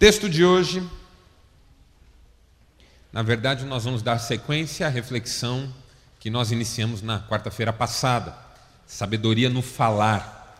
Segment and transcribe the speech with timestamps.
[0.00, 0.82] Texto de hoje,
[3.12, 5.70] na verdade, nós vamos dar sequência à reflexão
[6.18, 8.34] que nós iniciamos na quarta-feira passada,
[8.86, 10.58] sabedoria no falar.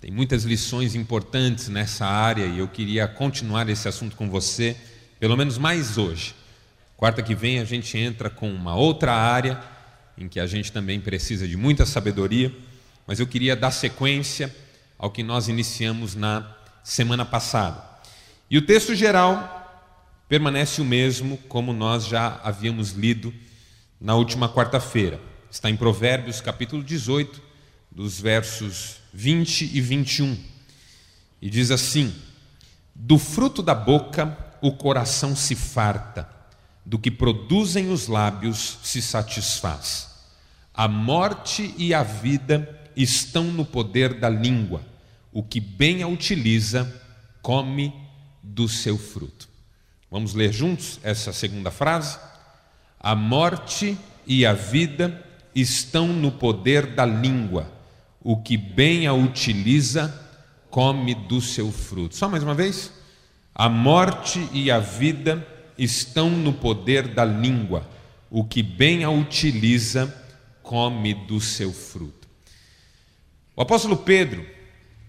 [0.00, 4.74] Tem muitas lições importantes nessa área e eu queria continuar esse assunto com você,
[5.20, 6.34] pelo menos mais hoje.
[6.96, 9.62] Quarta que vem a gente entra com uma outra área
[10.16, 12.50] em que a gente também precisa de muita sabedoria,
[13.06, 14.50] mas eu queria dar sequência
[14.98, 16.50] ao que nós iniciamos na
[16.82, 17.93] semana passada.
[18.50, 19.52] E o texto geral
[20.28, 23.32] permanece o mesmo, como nós já havíamos lido
[24.00, 25.20] na última quarta-feira.
[25.50, 27.40] Está em Provérbios, capítulo 18,
[27.90, 30.38] dos versos 20 e 21.
[31.40, 32.14] E diz assim:
[32.94, 36.28] Do fruto da boca o coração se farta,
[36.84, 40.08] do que produzem os lábios se satisfaz.
[40.72, 44.82] A morte e a vida estão no poder da língua
[45.34, 47.02] o que bem a utiliza,
[47.42, 47.92] come
[48.44, 49.48] do seu fruto.
[50.10, 52.18] Vamos ler juntos essa segunda frase?
[53.00, 57.72] A morte e a vida estão no poder da língua.
[58.20, 60.22] O que bem a utiliza,
[60.70, 62.14] come do seu fruto.
[62.14, 62.92] Só mais uma vez?
[63.54, 65.46] A morte e a vida
[65.78, 67.88] estão no poder da língua.
[68.30, 70.14] O que bem a utiliza,
[70.62, 72.28] come do seu fruto.
[73.56, 74.44] O apóstolo Pedro,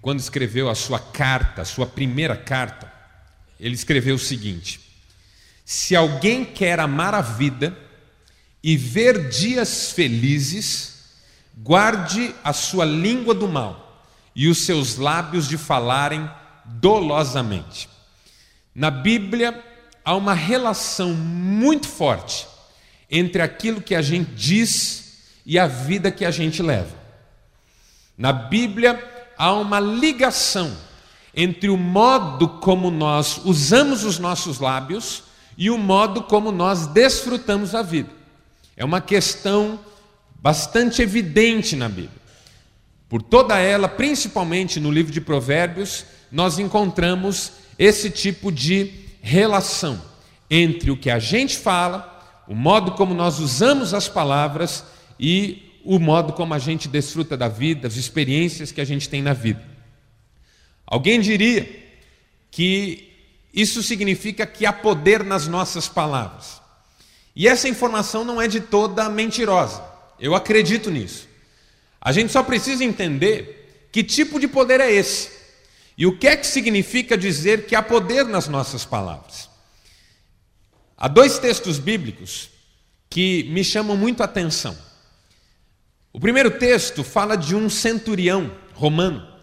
[0.01, 2.94] quando escreveu a sua carta, a sua primeira carta,
[3.59, 4.79] ele escreveu o seguinte:
[5.63, 7.77] Se alguém quer amar a vida
[8.63, 10.95] e ver dias felizes,
[11.57, 14.03] guarde a sua língua do mal
[14.35, 16.29] e os seus lábios de falarem
[16.65, 17.87] dolosamente.
[18.73, 19.63] Na Bíblia
[20.03, 22.45] há uma relação muito forte
[23.09, 26.93] entre aquilo que a gente diz e a vida que a gente leva.
[28.17, 29.01] Na Bíblia
[29.37, 30.75] há uma ligação
[31.35, 35.23] entre o modo como nós usamos os nossos lábios
[35.57, 38.09] e o modo como nós desfrutamos a vida.
[38.77, 39.79] É uma questão
[40.41, 42.25] bastante evidente na Bíblia.
[43.09, 50.01] Por toda ela, principalmente no livro de Provérbios, nós encontramos esse tipo de relação
[50.49, 54.85] entre o que a gente fala, o modo como nós usamos as palavras
[55.19, 59.21] e o modo como a gente desfruta da vida, as experiências que a gente tem
[59.21, 59.74] na vida.
[60.85, 61.67] Alguém diria
[62.51, 63.11] que
[63.53, 66.61] isso significa que há poder nas nossas palavras.
[67.35, 69.83] E essa informação não é de toda mentirosa.
[70.19, 71.27] Eu acredito nisso.
[71.99, 75.31] A gente só precisa entender que tipo de poder é esse
[75.97, 79.49] e o que é que significa dizer que há poder nas nossas palavras.
[80.97, 82.49] Há dois textos bíblicos
[83.09, 84.77] que me chamam muito a atenção.
[86.11, 89.34] O primeiro texto fala de um centurião romano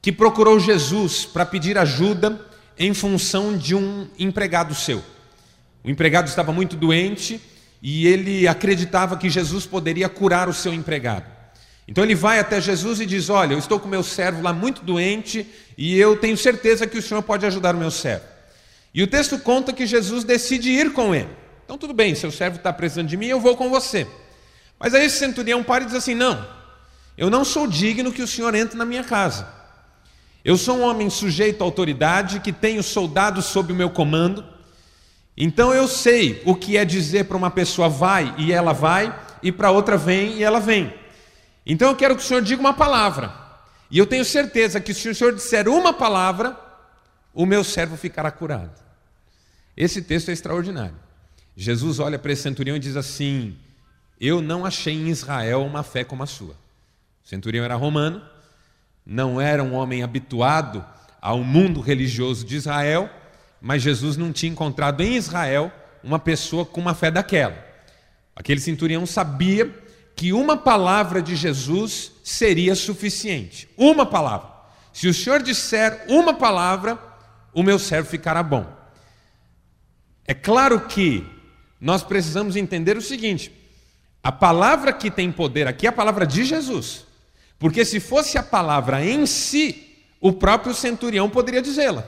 [0.00, 2.40] que procurou Jesus para pedir ajuda
[2.78, 5.02] em função de um empregado seu.
[5.82, 7.40] O empregado estava muito doente
[7.82, 11.24] e ele acreditava que Jesus poderia curar o seu empregado.
[11.86, 14.82] Então ele vai até Jesus e diz: Olha, eu estou com meu servo lá muito
[14.82, 18.24] doente e eu tenho certeza que o senhor pode ajudar o meu servo.
[18.92, 21.28] E o texto conta que Jesus decide ir com ele.
[21.64, 24.06] Então, tudo bem, seu servo está precisando de mim, eu vou com você.
[24.78, 26.46] Mas aí esse centurião para e diz assim: Não,
[27.16, 29.57] eu não sou digno que o senhor entre na minha casa.
[30.48, 34.42] Eu sou um homem sujeito à autoridade, que tenho soldados sob o meu comando.
[35.36, 39.52] Então eu sei o que é dizer para uma pessoa vai e ela vai, e
[39.52, 40.90] para outra vem e ela vem.
[41.66, 43.30] Então eu quero que o senhor diga uma palavra.
[43.90, 46.58] E eu tenho certeza que se o senhor disser uma palavra,
[47.34, 48.72] o meu servo ficará curado.
[49.76, 50.96] Esse texto é extraordinário.
[51.54, 53.54] Jesus olha para esse centurião e diz assim:
[54.18, 56.54] eu não achei em Israel uma fé como a sua.
[57.22, 58.22] O centurião era romano,
[59.10, 60.84] não era um homem habituado
[61.18, 63.08] ao mundo religioso de Israel,
[63.58, 65.72] mas Jesus não tinha encontrado em Israel
[66.04, 67.56] uma pessoa com uma fé daquela.
[68.36, 69.74] Aquele centurião sabia
[70.14, 73.66] que uma palavra de Jesus seria suficiente.
[73.78, 74.50] Uma palavra.
[74.92, 76.98] Se o Senhor disser uma palavra,
[77.54, 78.66] o meu servo ficará bom.
[80.26, 81.26] É claro que
[81.80, 83.50] nós precisamos entender o seguinte:
[84.22, 87.07] a palavra que tem poder aqui é a palavra de Jesus.
[87.58, 92.04] Porque se fosse a palavra em si, o próprio centurião poderia dizê-la.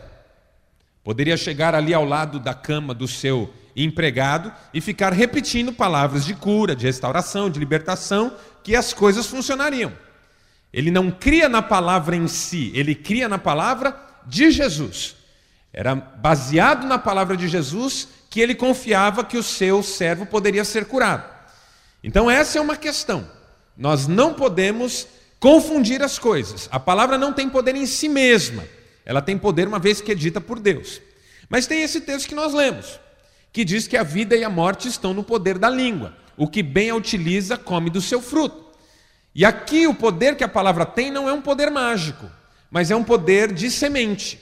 [1.03, 6.35] Poderia chegar ali ao lado da cama do seu empregado e ficar repetindo palavras de
[6.35, 9.93] cura, de restauração, de libertação, que as coisas funcionariam.
[10.73, 15.17] Ele não cria na palavra em si, ele cria na palavra de Jesus.
[15.73, 20.85] Era baseado na palavra de Jesus que ele confiava que o seu servo poderia ser
[20.85, 21.25] curado.
[22.03, 23.29] Então, essa é uma questão.
[23.77, 25.07] Nós não podemos
[25.41, 26.69] confundir as coisas.
[26.71, 28.63] A palavra não tem poder em si mesma,
[29.05, 31.01] ela tem poder uma vez que é dita por Deus.
[31.49, 33.01] Mas tem esse texto que nós lemos,
[33.53, 36.17] que diz que a vida e a morte estão no poder da língua.
[36.37, 38.71] O que bem a utiliza, come do seu fruto.
[39.35, 42.31] E aqui o poder que a palavra tem não é um poder mágico,
[42.71, 44.39] mas é um poder de semente.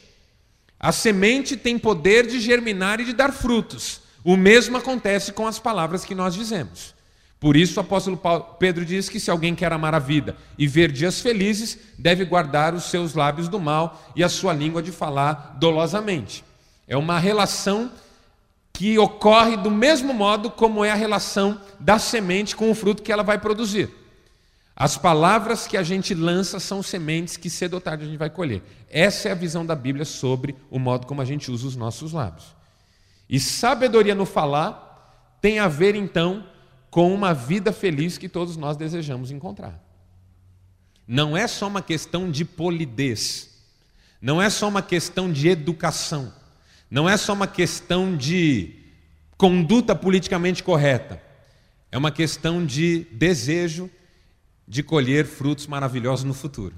[0.79, 4.01] A semente tem poder de germinar e de dar frutos.
[4.23, 6.95] O mesmo acontece com as palavras que nós dizemos.
[7.41, 8.21] Por isso o apóstolo
[8.59, 12.75] Pedro diz que se alguém quer amar a vida e ver dias felizes, deve guardar
[12.75, 16.45] os seus lábios do mal e a sua língua de falar dolosamente.
[16.87, 17.93] É uma relação
[18.73, 23.13] que ocorre do mesmo modo como é a relação da semente com o fruto que
[23.13, 23.89] ela vai produzir.
[24.75, 28.31] As palavras que a gente lança são sementes que cedo ou tarde a gente vai
[28.31, 28.63] colher.
[28.89, 32.13] Essa é a visão da Bíblia sobre o modo como a gente usa os nossos
[32.13, 32.55] lábios.
[33.29, 36.45] E sabedoria no falar tem a ver então
[36.91, 39.83] com uma vida feliz que todos nós desejamos encontrar.
[41.07, 43.51] Não é só uma questão de polidez,
[44.21, 46.33] não é só uma questão de educação,
[46.91, 48.75] não é só uma questão de
[49.37, 51.23] conduta politicamente correta,
[51.91, 53.91] é uma questão de desejo
[54.67, 56.77] de colher frutos maravilhosos no futuro.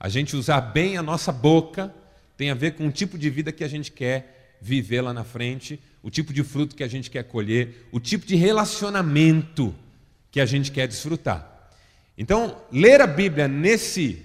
[0.00, 1.94] A gente usar bem a nossa boca
[2.36, 5.24] tem a ver com o tipo de vida que a gente quer viver lá na
[5.24, 9.74] frente, o tipo de fruto que a gente quer colher, o tipo de relacionamento
[10.30, 11.70] que a gente quer desfrutar.
[12.16, 14.22] Então, ler a Bíblia nesse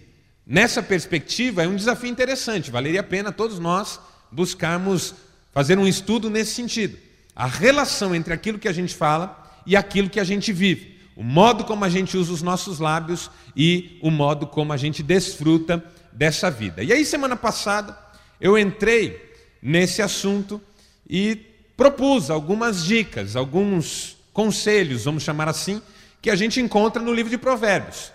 [0.47, 3.99] nessa perspectiva é um desafio interessante, valeria a pena todos nós
[4.31, 5.13] buscarmos
[5.51, 6.97] fazer um estudo nesse sentido.
[7.35, 10.97] A relação entre aquilo que a gente fala e aquilo que a gente vive.
[11.17, 15.03] O modo como a gente usa os nossos lábios e o modo como a gente
[15.03, 15.83] desfruta
[16.13, 16.81] dessa vida.
[16.81, 17.97] E aí, semana passada,
[18.39, 20.61] eu entrei nesse assunto
[21.09, 25.81] e propus algumas dicas, alguns conselhos, vamos chamar assim,
[26.21, 28.11] que a gente encontra no livro de Provérbios.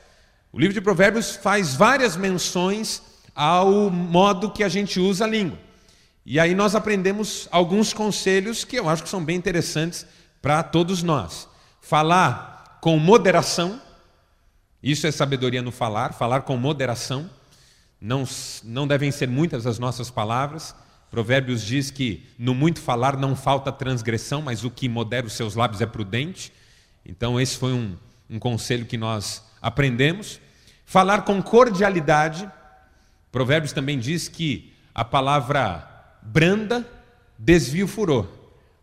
[0.52, 3.02] O livro de Provérbios faz várias menções
[3.34, 5.58] ao modo que a gente usa a língua.
[6.24, 10.06] E aí nós aprendemos alguns conselhos que eu acho que são bem interessantes
[10.42, 11.48] para todos nós.
[11.80, 13.80] Falar com moderação,
[14.82, 17.30] isso é sabedoria no falar, falar com moderação.
[18.00, 18.24] Não,
[18.62, 20.74] não devem ser muitas as nossas palavras.
[21.10, 25.54] Provérbios diz que no muito falar não falta transgressão, mas o que modera os seus
[25.54, 26.52] lábios é prudente.
[27.04, 27.96] Então, esse foi um,
[28.28, 30.40] um conselho que nós aprendemos.
[30.84, 32.48] Falar com cordialidade.
[33.32, 35.88] Provérbios também diz que a palavra
[36.22, 36.86] branda
[37.38, 38.26] desvia o furor,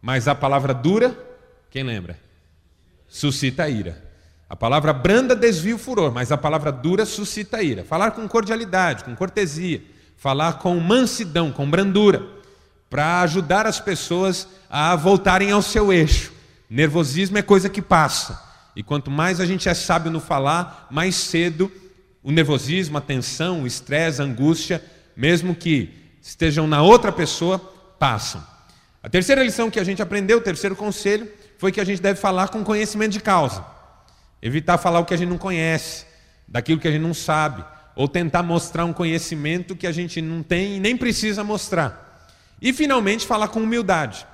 [0.02, 1.18] mas a palavra dura,
[1.70, 2.18] quem lembra?
[3.08, 4.04] Suscita ira.
[4.48, 7.84] A palavra branda desvia o furor, mas a palavra dura suscita ira.
[7.84, 9.82] Falar com cordialidade, com cortesia,
[10.18, 12.24] falar com mansidão, com brandura,
[12.90, 16.32] para ajudar as pessoas a voltarem ao seu eixo.
[16.70, 18.44] Nervosismo é coisa que passa.
[18.76, 21.72] E quanto mais a gente é sábio no falar, mais cedo
[22.26, 24.84] o nervosismo, a tensão, o estresse, a angústia,
[25.16, 27.60] mesmo que estejam na outra pessoa,
[28.00, 28.44] passam.
[29.04, 32.20] A terceira lição que a gente aprendeu, o terceiro conselho, foi que a gente deve
[32.20, 33.64] falar com conhecimento de causa.
[34.42, 36.08] Evitar falar o que a gente não conhece,
[36.48, 37.64] daquilo que a gente não sabe,
[37.96, 42.28] ou tentar mostrar um conhecimento que a gente não tem e nem precisa mostrar.
[42.62, 44.26] E finalmente falar com humildade,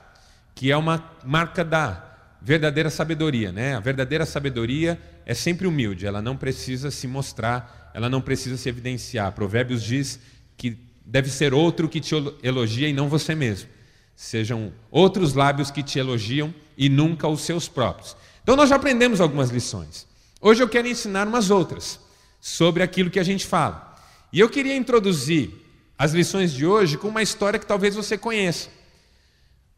[0.55, 2.11] que é uma marca da
[2.41, 3.75] verdadeira sabedoria, né?
[3.75, 8.67] A verdadeira sabedoria é sempre humilde, ela não precisa se mostrar, ela não precisa se
[8.67, 9.31] evidenciar.
[9.33, 10.19] Provérbios diz
[10.57, 13.69] que deve ser outro que te elogia e não você mesmo.
[14.15, 18.15] Sejam outros lábios que te elogiam e nunca os seus próprios.
[18.41, 20.07] Então nós já aprendemos algumas lições.
[20.39, 22.00] Hoje eu quero ensinar umas outras
[22.41, 23.95] sobre aquilo que a gente fala.
[24.33, 25.51] E eu queria introduzir
[25.98, 28.69] as lições de hoje com uma história que talvez você conheça.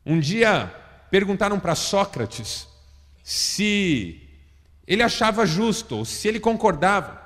[0.05, 0.74] Um dia
[1.12, 2.67] perguntaram para Sócrates
[3.22, 4.22] se
[4.88, 7.22] ele achava justo, ou se ele concordava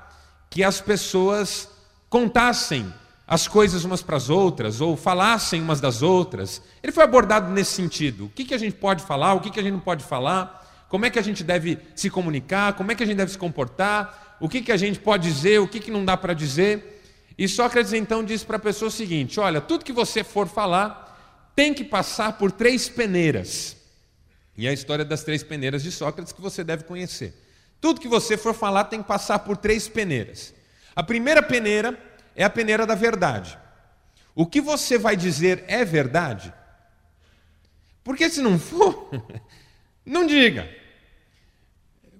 [0.50, 1.68] que as pessoas
[2.08, 2.92] contassem
[3.26, 6.62] as coisas umas para as outras, ou falassem umas das outras.
[6.82, 8.26] Ele foi abordado nesse sentido.
[8.26, 10.86] O que, que a gente pode falar, o que, que a gente não pode falar,
[10.88, 13.38] como é que a gente deve se comunicar, como é que a gente deve se
[13.38, 17.02] comportar, o que, que a gente pode dizer, o que, que não dá para dizer.
[17.36, 21.52] E Sócrates então disse para a pessoa o seguinte: olha, tudo que você for falar
[21.54, 23.76] tem que passar por três peneiras.
[24.56, 27.34] E é a história das três peneiras de Sócrates que você deve conhecer.
[27.80, 30.52] Tudo que você for falar tem que passar por três peneiras.
[30.96, 31.96] A primeira peneira
[32.34, 33.56] é a peneira da verdade.
[34.34, 36.52] O que você vai dizer é verdade?
[38.02, 39.10] Porque se não for,
[40.04, 40.68] não diga.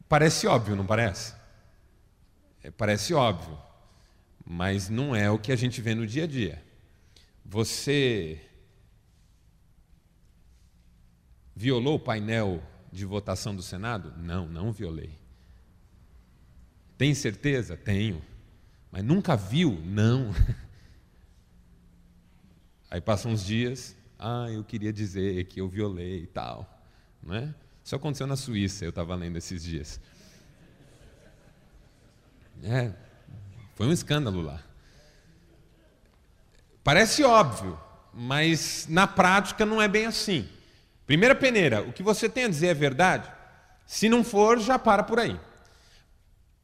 [0.08, 1.37] Parece óbvio, não parece?
[2.68, 3.58] É, parece óbvio,
[4.44, 6.62] mas não é o que a gente vê no dia a dia.
[7.42, 8.38] Você
[11.56, 14.12] violou o painel de votação do Senado?
[14.18, 15.18] Não, não violei.
[16.98, 17.74] Tem certeza?
[17.74, 18.22] Tenho.
[18.92, 19.80] Mas nunca viu?
[19.84, 20.30] Não.
[22.90, 26.68] Aí passam uns dias, Ah, eu queria dizer que eu violei e tal.
[27.22, 27.54] Não é?
[27.82, 29.98] Isso aconteceu na Suíça, eu estava lendo esses dias.
[32.62, 32.90] É,
[33.74, 34.60] foi um escândalo lá.
[36.82, 37.78] Parece óbvio,
[38.12, 40.48] mas na prática não é bem assim.
[41.06, 43.30] Primeira peneira, o que você tem a dizer é verdade?
[43.86, 45.38] Se não for, já para por aí.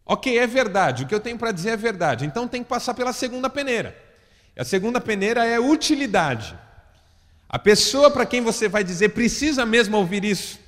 [0.06, 2.92] Ok, é verdade, o que eu tenho para dizer é verdade, então tem que passar
[2.92, 3.96] pela segunda peneira.
[4.56, 6.58] A segunda peneira é utilidade.
[7.48, 10.58] A pessoa para quem você vai dizer precisa mesmo ouvir isso.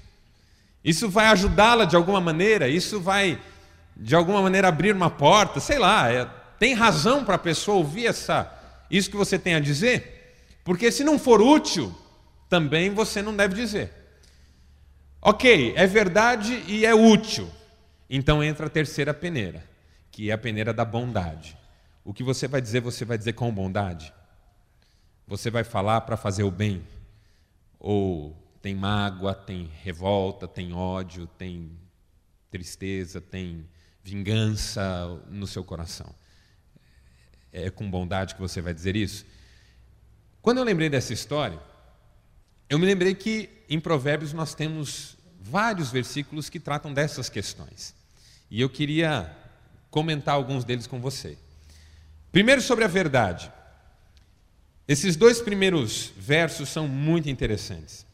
[0.82, 3.40] Isso vai ajudá-la de alguma maneira, isso vai
[3.96, 8.06] de alguma maneira abrir uma porta, sei lá, é, tem razão para a pessoa ouvir
[8.06, 8.52] essa,
[8.90, 10.34] isso que você tem a dizer?
[10.62, 11.94] Porque se não for útil,
[12.48, 13.92] também você não deve dizer.
[15.22, 17.50] Ok, é verdade e é útil.
[18.08, 19.64] Então entra a terceira peneira,
[20.10, 21.56] que é a peneira da bondade.
[22.04, 24.12] O que você vai dizer, você vai dizer com bondade.
[25.26, 26.86] Você vai falar para fazer o bem.
[27.80, 31.70] Ou tem mágoa, tem revolta, tem ódio, tem
[32.50, 33.68] tristeza, tem
[34.06, 36.14] vingança no seu coração.
[37.52, 39.26] É com bondade que você vai dizer isso?
[40.40, 41.58] Quando eu lembrei dessa história,
[42.70, 47.96] eu me lembrei que em Provérbios nós temos vários versículos que tratam dessas questões.
[48.48, 49.36] E eu queria
[49.90, 51.36] comentar alguns deles com você.
[52.30, 53.50] Primeiro, sobre a verdade.
[54.86, 58.06] Esses dois primeiros versos são muito interessantes.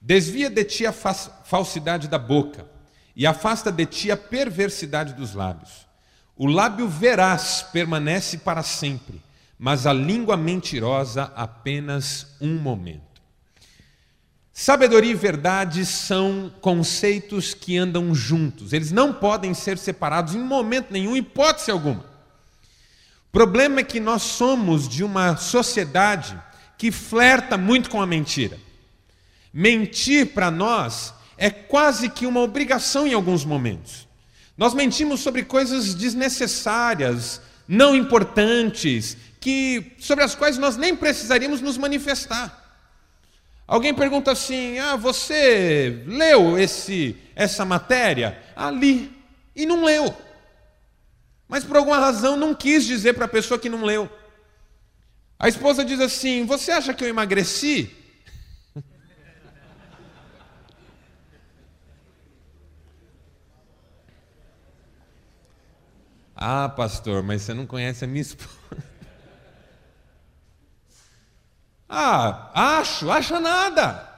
[0.00, 2.79] Desvia de ti a falsidade da boca
[3.20, 5.86] e afasta de ti a perversidade dos lábios.
[6.34, 9.20] O lábio veraz permanece para sempre,
[9.58, 13.20] mas a língua mentirosa apenas um momento.
[14.54, 20.90] Sabedoria e verdade são conceitos que andam juntos, eles não podem ser separados em momento
[20.90, 22.06] nenhum, hipótese alguma.
[23.28, 26.40] O problema é que nós somos de uma sociedade
[26.78, 28.58] que flerta muito com a mentira.
[29.52, 34.06] Mentir para nós é quase que uma obrigação em alguns momentos.
[34.58, 41.78] Nós mentimos sobre coisas desnecessárias, não importantes, que sobre as quais nós nem precisaríamos nos
[41.78, 42.58] manifestar.
[43.66, 49.10] Alguém pergunta assim: "Ah, você leu esse essa matéria?" Ali
[49.56, 50.14] e não leu.
[51.48, 54.10] Mas por alguma razão não quis dizer para a pessoa que não leu.
[55.38, 57.96] A esposa diz assim: "Você acha que eu emagreci?"
[66.42, 68.48] Ah, pastor, mas você não conhece a minha esposa.
[71.86, 74.08] ah, acho, acha nada.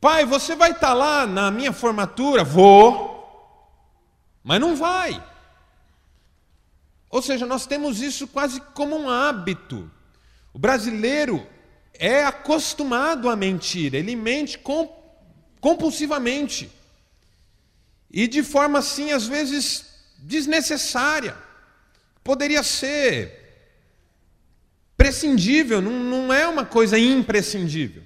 [0.00, 2.42] Pai, você vai estar tá lá na minha formatura?
[2.42, 3.12] Vou,
[4.42, 5.22] mas não vai.
[7.08, 9.88] Ou seja, nós temos isso quase como um hábito.
[10.52, 11.46] O brasileiro
[11.94, 14.60] é acostumado a mentir, ele mente
[15.60, 16.68] compulsivamente.
[18.10, 19.91] E de forma assim, às vezes,
[20.22, 21.36] desnecessária.
[22.22, 23.40] Poderia ser
[24.96, 28.04] prescindível, não, não é uma coisa imprescindível.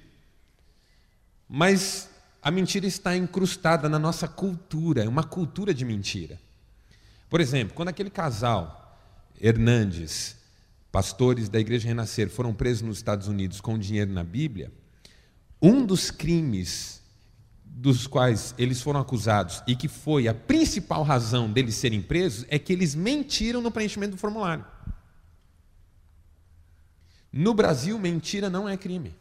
[1.49, 2.09] Mas
[2.43, 6.41] a mentira está incrustada na nossa cultura, é uma cultura de mentira.
[7.29, 8.99] Por exemplo, quando aquele casal,
[9.39, 10.37] Hernandes,
[10.91, 14.73] pastores da Igreja Renascer, foram presos nos Estados Unidos com dinheiro na Bíblia,
[15.61, 16.96] um dos crimes
[17.79, 22.59] dos quais eles foram acusados e que foi a principal razão deles serem presos é
[22.59, 24.65] que eles mentiram no preenchimento do formulário.
[27.31, 29.15] No Brasil, mentira não é crime.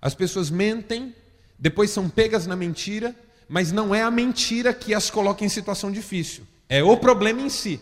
[0.00, 1.12] As pessoas mentem,
[1.58, 3.12] depois são pegas na mentira,
[3.48, 7.48] mas não é a mentira que as coloca em situação difícil, é o problema em
[7.48, 7.80] si.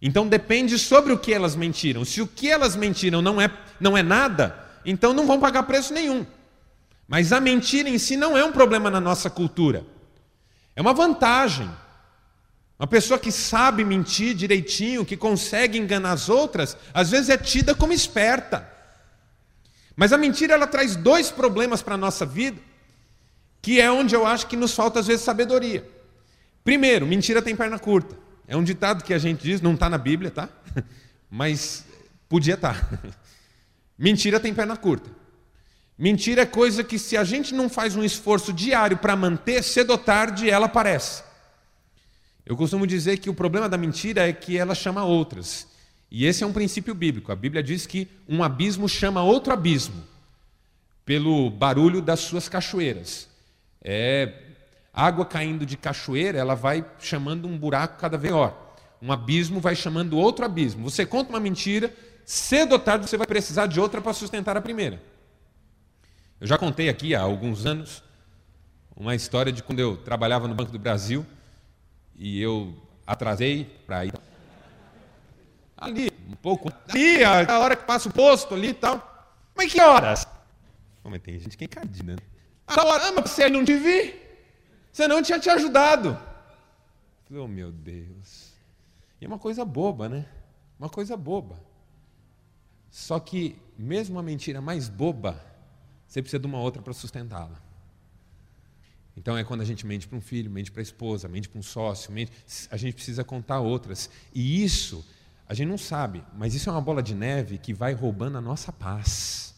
[0.00, 2.04] Então depende sobre o que elas mentiram.
[2.04, 5.92] Se o que elas mentiram não é, não é nada, então não vão pagar preço
[5.92, 6.24] nenhum.
[7.10, 9.84] Mas a mentira em si não é um problema na nossa cultura.
[10.76, 11.68] É uma vantagem.
[12.78, 17.74] Uma pessoa que sabe mentir direitinho, que consegue enganar as outras, às vezes é tida
[17.74, 18.64] como esperta.
[19.96, 22.60] Mas a mentira ela traz dois problemas para a nossa vida,
[23.60, 25.84] que é onde eu acho que nos falta às vezes sabedoria.
[26.62, 28.16] Primeiro, mentira tem perna curta.
[28.46, 30.48] É um ditado que a gente diz, não está na Bíblia, tá?
[31.28, 31.84] Mas
[32.28, 32.88] podia estar.
[32.88, 32.98] Tá.
[33.98, 35.19] Mentira tem perna curta.
[36.00, 39.90] Mentira é coisa que, se a gente não faz um esforço diário para manter, cedo
[39.90, 41.22] ou tarde ela aparece.
[42.46, 45.68] Eu costumo dizer que o problema da mentira é que ela chama outras.
[46.10, 47.30] E esse é um princípio bíblico.
[47.30, 50.02] A Bíblia diz que um abismo chama outro abismo,
[51.04, 53.28] pelo barulho das suas cachoeiras.
[53.84, 54.32] É
[54.94, 58.74] água caindo de cachoeira, ela vai chamando um buraco cada vez maior.
[59.02, 60.88] Um abismo vai chamando outro abismo.
[60.88, 64.62] Você conta uma mentira, cedo ou tarde você vai precisar de outra para sustentar a
[64.62, 65.10] primeira.
[66.40, 68.02] Eu já contei aqui há alguns anos
[68.96, 71.26] uma história de quando eu trabalhava no Banco do Brasil
[72.16, 72.74] e eu
[73.06, 74.12] atrasei para ir
[75.76, 79.36] ali, um pouco ali, a hora que passa o posto ali e tal.
[79.54, 80.26] Mas que horas?
[81.04, 82.18] Mas tem gente que é encardida, né?
[82.66, 84.14] A hora, ah, mas você não te vi,
[84.90, 86.18] você não tinha te ajudado.
[87.30, 88.54] Oh, meu Deus.
[89.20, 90.26] E é uma coisa boba, né?
[90.78, 91.60] Uma coisa boba.
[92.90, 95.49] Só que, mesmo a mentira mais boba,
[96.10, 97.62] você precisa de uma outra para sustentá-la.
[99.16, 101.60] Então é quando a gente mente para um filho, mente para a esposa, mente para
[101.60, 102.32] um sócio, mente,
[102.68, 104.10] a gente precisa contar outras.
[104.34, 105.06] E isso,
[105.48, 108.40] a gente não sabe, mas isso é uma bola de neve que vai roubando a
[108.40, 109.54] nossa paz.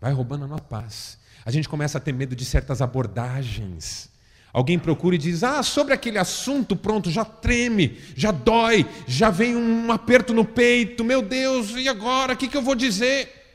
[0.00, 1.18] Vai roubando a nossa paz.
[1.44, 4.10] A gente começa a ter medo de certas abordagens.
[4.52, 9.54] Alguém procura e diz: Ah, sobre aquele assunto, pronto, já treme, já dói, já vem
[9.54, 12.32] um aperto no peito, meu Deus, e agora?
[12.32, 13.45] O que, que eu vou dizer?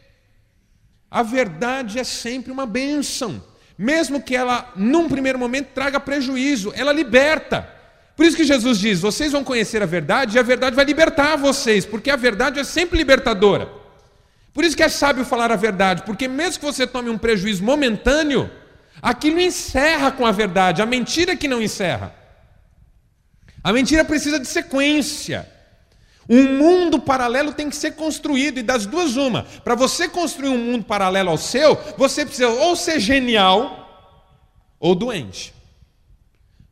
[1.11, 3.43] A verdade é sempre uma bênção,
[3.77, 7.69] mesmo que ela, num primeiro momento, traga prejuízo, ela liberta.
[8.15, 11.35] Por isso que Jesus diz: Vocês vão conhecer a verdade e a verdade vai libertar
[11.35, 13.69] vocês, porque a verdade é sempre libertadora.
[14.53, 17.63] Por isso que é sábio falar a verdade, porque mesmo que você tome um prejuízo
[17.63, 18.49] momentâneo,
[19.01, 22.13] Aquilo encerra com a verdade, a mentira que não encerra.
[23.63, 25.49] A mentira precisa de sequência.
[26.31, 29.43] Um mundo paralelo tem que ser construído, e das duas, uma.
[29.43, 34.17] Para você construir um mundo paralelo ao seu, você precisa ou ser genial
[34.79, 35.53] ou doente.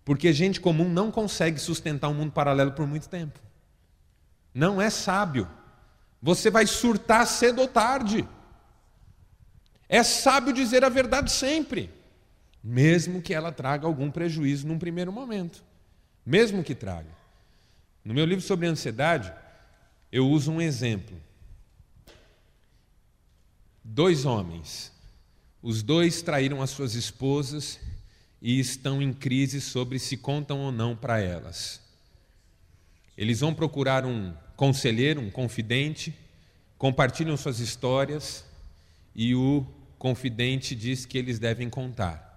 [0.06, 3.38] Porque gente comum não consegue sustentar um mundo paralelo por muito tempo.
[4.54, 5.46] Não é sábio.
[6.22, 8.25] Você vai surtar cedo ou tarde.
[9.89, 12.00] É sábio dizer a verdade sempre
[12.63, 15.63] mesmo que ela traga algum prejuízo num primeiro momento.
[16.25, 17.10] Mesmo que traga.
[18.04, 19.34] No meu livro sobre ansiedade,
[20.12, 21.16] eu uso um exemplo.
[23.84, 24.92] Dois homens,
[25.62, 27.80] os dois traíram as suas esposas
[28.41, 31.82] e estão em crise sobre se contam ou não para elas.
[33.17, 36.13] Eles vão procurar um conselheiro, um confidente,
[36.78, 38.45] compartilham suas histórias
[39.13, 39.65] e o
[39.98, 42.30] confidente diz que eles devem contar.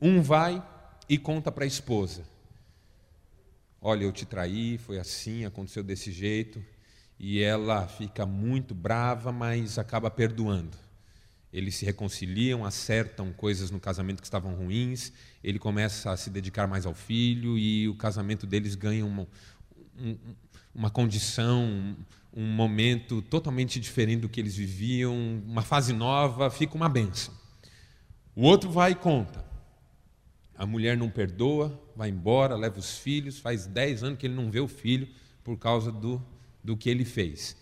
[0.00, 0.62] Um vai
[1.08, 2.24] e conta para a esposa:
[3.80, 6.62] Olha, eu te traí, foi assim, aconteceu desse jeito.
[7.18, 10.76] E ela fica muito brava, mas acaba perdoando.
[11.52, 15.12] Eles se reconciliam, acertam coisas no casamento que estavam ruins.
[15.42, 19.26] Ele começa a se dedicar mais ao filho e o casamento deles ganha uma,
[20.74, 21.96] uma condição,
[22.32, 25.14] um momento totalmente diferente do que eles viviam,
[25.46, 27.34] uma fase nova, fica uma benção.
[28.36, 29.44] O outro vai e conta.
[30.54, 34.50] A mulher não perdoa, vai embora, leva os filhos, faz dez anos que ele não
[34.50, 35.08] vê o filho
[35.42, 36.22] por causa do,
[36.62, 37.56] do que ele fez.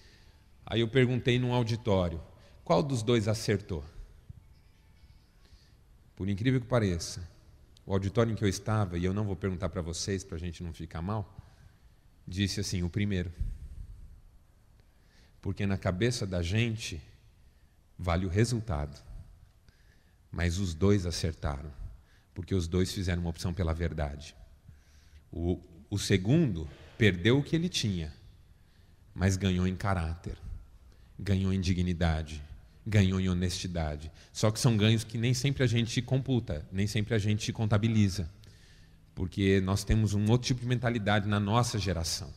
[0.65, 2.21] Aí eu perguntei num auditório:
[2.65, 3.85] qual dos dois acertou?
[6.15, 7.29] Por incrível que pareça,
[7.85, 10.41] o auditório em que eu estava, e eu não vou perguntar para vocês para a
[10.41, 11.37] gente não ficar mal,
[12.27, 13.33] disse assim: o primeiro.
[15.41, 17.01] Porque na cabeça da gente
[17.99, 19.01] vale o resultado,
[20.31, 21.71] mas os dois acertaram
[22.37, 24.37] porque os dois fizeram uma opção pela verdade.
[25.33, 28.13] O, o segundo perdeu o que ele tinha,
[29.17, 30.37] mas ganhou em caráter,
[31.19, 32.43] ganhou em dignidade,
[32.87, 34.13] ganhou em honestidade.
[34.31, 38.31] Só que são ganhos que nem sempre a gente computa, nem sempre a gente contabiliza,
[39.15, 42.31] porque nós temos um outro tipo de mentalidade na nossa geração.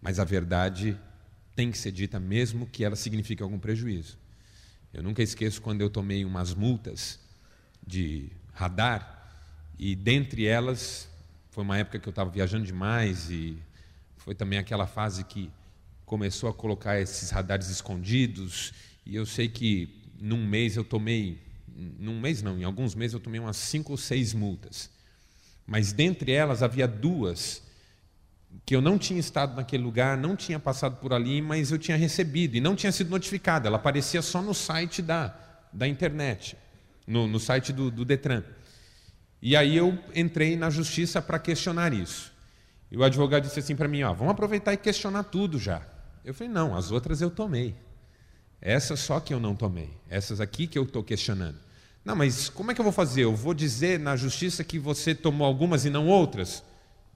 [0.00, 0.96] Mas a verdade
[1.56, 4.16] tem que ser dita, mesmo que ela signifique algum prejuízo.
[4.94, 7.18] Eu nunca esqueço quando eu tomei umas multas
[7.84, 9.28] de radar,
[9.76, 11.08] e dentre elas,
[11.50, 13.58] foi uma época que eu estava viajando demais e
[14.28, 15.50] foi também aquela fase que
[16.04, 18.74] começou a colocar esses radares escondidos,
[19.06, 21.40] e eu sei que num mês eu tomei,
[21.98, 24.90] num mês não, em alguns meses eu tomei umas cinco ou seis multas.
[25.66, 27.62] Mas dentre elas havia duas
[28.66, 31.96] que eu não tinha estado naquele lugar, não tinha passado por ali, mas eu tinha
[31.96, 33.66] recebido e não tinha sido notificada.
[33.66, 35.34] Ela aparecia só no site da,
[35.72, 36.54] da internet
[37.06, 38.44] no, no site do, do Detran.
[39.40, 42.36] E aí eu entrei na justiça para questionar isso.
[42.90, 45.82] E o advogado disse assim para mim: ó, vamos aproveitar e questionar tudo já.
[46.24, 47.74] Eu falei: não, as outras eu tomei.
[48.60, 49.90] Essas só que eu não tomei.
[50.08, 51.58] Essas aqui que eu estou questionando.
[52.04, 53.24] Não, mas como é que eu vou fazer?
[53.24, 56.60] Eu vou dizer na justiça que você tomou algumas e não outras?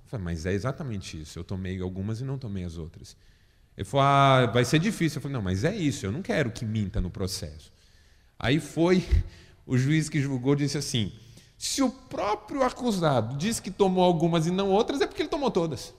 [0.05, 1.39] Eu falei, mas é exatamente isso.
[1.39, 3.17] Eu tomei algumas e não tomei as outras.
[3.77, 5.19] Ele falou: ah, vai ser difícil.
[5.19, 6.07] Eu falei: não, mas é isso.
[6.07, 7.73] Eu não quero que minta no processo.
[8.39, 9.05] Aí foi
[9.67, 11.13] o juiz que julgou disse assim:
[11.63, 15.49] se o próprio acusado diz que tomou algumas e não outras, é porque ele tomou
[15.49, 15.95] todas.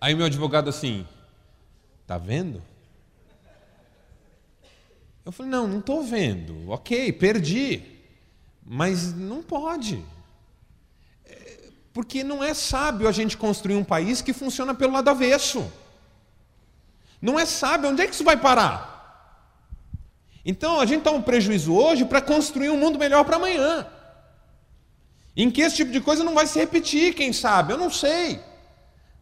[0.00, 1.06] Aí meu advogado assim,
[2.06, 2.62] tá vendo?
[5.22, 6.70] Eu falei, não, não estou vendo.
[6.70, 7.82] Ok, perdi.
[8.64, 10.02] Mas não pode.
[11.26, 15.70] É, porque não é sábio a gente construir um país que funciona pelo lado avesso.
[17.20, 18.97] Não é sábio, onde é que isso vai parar?
[20.50, 23.86] Então a gente está um prejuízo hoje para construir um mundo melhor para amanhã.
[25.36, 27.74] Em que esse tipo de coisa não vai se repetir, quem sabe?
[27.74, 28.40] Eu não sei.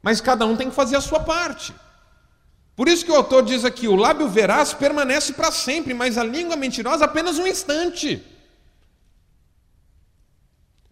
[0.00, 1.74] Mas cada um tem que fazer a sua parte.
[2.76, 6.22] Por isso que o autor diz aqui: o lábio veraz permanece para sempre, mas a
[6.22, 8.24] língua mentirosa apenas um instante.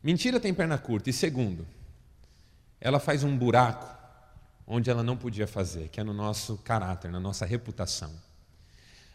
[0.02, 1.10] Mentira tem perna curta.
[1.10, 1.64] E segundo,
[2.80, 3.86] ela faz um buraco
[4.66, 8.33] onde ela não podia fazer, que é no nosso caráter, na nossa reputação.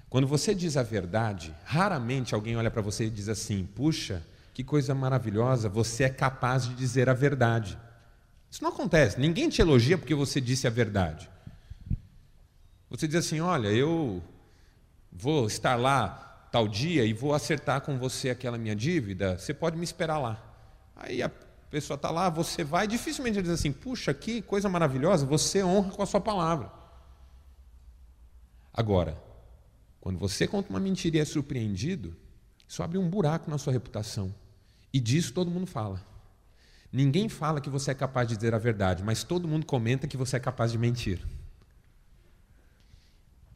[0.10, 4.64] Quando você diz a verdade, raramente alguém olha para você e diz assim: puxa, que
[4.64, 7.78] coisa maravilhosa, você é capaz de dizer a verdade.
[8.50, 11.30] Isso não acontece, ninguém te elogia porque você disse a verdade.
[12.90, 14.24] Você diz assim: olha, eu
[15.12, 19.78] vou estar lá tal dia e vou acertar com você aquela minha dívida, você pode
[19.78, 20.44] me esperar lá.
[20.96, 21.30] Aí a
[21.70, 25.92] pessoa está lá, você vai, dificilmente ele diz assim: puxa, que coisa maravilhosa, você honra
[25.92, 26.72] com a sua palavra.
[28.74, 29.29] Agora,
[30.10, 32.18] quando você conta uma mentira e é surpreendido,
[32.68, 34.34] isso abre um buraco na sua reputação.
[34.92, 36.04] E disso todo mundo fala.
[36.92, 40.18] Ninguém fala que você é capaz de dizer a verdade, mas todo mundo comenta que
[40.18, 41.24] você é capaz de mentir.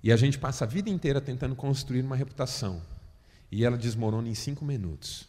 [0.03, 2.83] E a gente passa a vida inteira tentando construir uma reputação.
[3.51, 5.27] E ela desmorona em cinco minutos.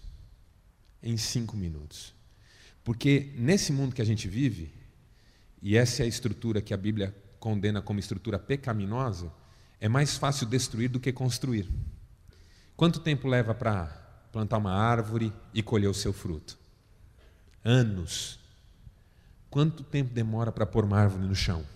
[1.03, 2.13] Em cinco minutos.
[2.85, 4.71] Porque nesse mundo que a gente vive,
[5.63, 9.33] e essa é a estrutura que a Bíblia condena como estrutura pecaminosa,
[9.85, 11.69] é mais fácil destruir do que construir.
[12.75, 13.85] Quanto tempo leva para
[14.33, 16.57] plantar uma árvore e colher o seu fruto?
[17.63, 18.41] Anos.
[19.51, 21.67] Quanto tempo demora para pôr uma árvore no chão?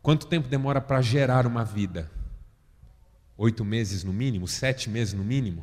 [0.00, 2.10] Quanto tempo demora para gerar uma vida?
[3.36, 4.48] Oito meses no mínimo?
[4.48, 5.62] Sete meses no mínimo?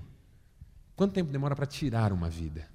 [0.95, 2.69] Quanto tempo demora para tirar uma vida?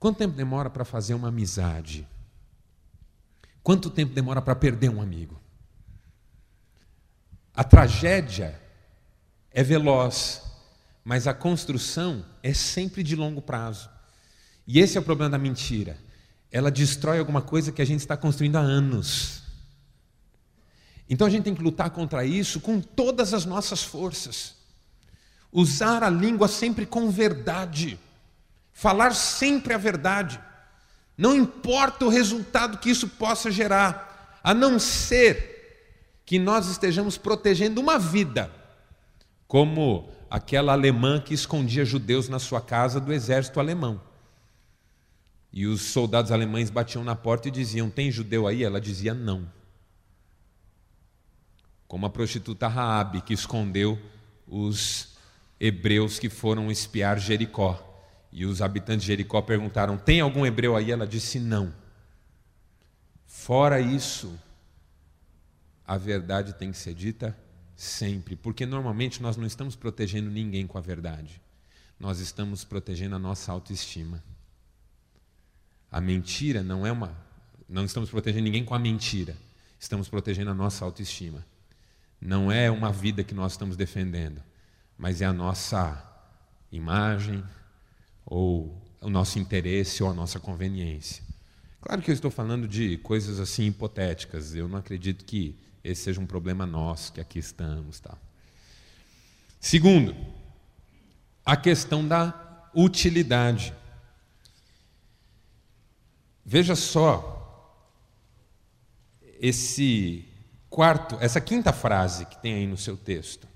[0.00, 2.08] Quanto tempo demora para fazer uma amizade?
[3.62, 5.40] Quanto tempo demora para perder um amigo?
[7.54, 8.58] A tragédia
[9.50, 10.42] é veloz,
[11.04, 13.90] mas a construção é sempre de longo prazo.
[14.66, 15.98] E esse é o problema da mentira.
[16.50, 19.42] Ela destrói alguma coisa que a gente está construindo há anos.
[21.08, 24.54] Então a gente tem que lutar contra isso com todas as nossas forças.
[25.52, 27.98] Usar a língua sempre com verdade.
[28.72, 30.40] Falar sempre a verdade.
[31.18, 35.51] Não importa o resultado que isso possa gerar, a não ser
[36.24, 38.50] que nós estejamos protegendo uma vida,
[39.46, 44.00] como aquela alemã que escondia judeus na sua casa do exército alemão.
[45.52, 48.64] E os soldados alemães batiam na porta e diziam: Tem judeu aí?
[48.64, 49.46] Ela dizia: Não.
[51.86, 53.98] Como a prostituta Raabe, que escondeu
[54.46, 55.12] os
[55.60, 57.88] hebreus que foram espiar Jericó.
[58.32, 60.90] E os habitantes de Jericó perguntaram: Tem algum hebreu aí?
[60.90, 61.74] Ela disse: Não.
[63.26, 64.38] Fora isso,
[65.86, 67.36] a verdade tem que ser dita
[67.74, 71.40] sempre, porque normalmente nós não estamos protegendo ninguém com a verdade,
[71.98, 74.22] nós estamos protegendo a nossa autoestima.
[75.90, 77.16] A mentira não é uma.
[77.68, 79.36] Não estamos protegendo ninguém com a mentira,
[79.78, 81.44] estamos protegendo a nossa autoestima.
[82.20, 84.42] Não é uma vida que nós estamos defendendo,
[84.96, 86.02] mas é a nossa
[86.70, 87.42] imagem,
[88.24, 91.22] ou o nosso interesse, ou a nossa conveniência.
[91.80, 96.20] Claro que eu estou falando de coisas assim hipotéticas, eu não acredito que esse seja
[96.20, 98.00] um problema nosso que aqui estamos.
[98.00, 98.14] Tá?
[99.60, 100.14] Segundo,
[101.44, 103.74] a questão da utilidade.
[106.44, 107.38] Veja só
[109.40, 110.24] esse
[110.70, 113.48] quarto, essa quinta frase que tem aí no seu texto.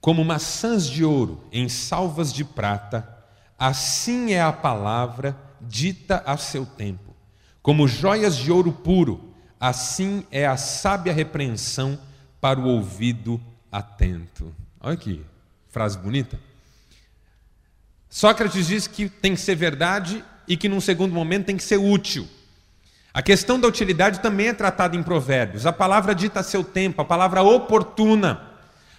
[0.00, 3.24] Como maçãs de ouro em salvas de prata,
[3.58, 7.14] assim é a palavra dita a seu tempo.
[7.62, 9.33] Como joias de ouro puro,
[9.64, 11.98] Assim é a sábia repreensão
[12.38, 13.40] para o ouvido
[13.72, 14.54] atento.
[14.78, 15.24] Olha que
[15.70, 16.38] frase bonita.
[18.10, 21.78] Sócrates diz que tem que ser verdade e que num segundo momento tem que ser
[21.78, 22.28] útil.
[23.14, 25.64] A questão da utilidade também é tratada em Provérbios.
[25.64, 28.46] A palavra dita a seu tempo, a palavra oportuna,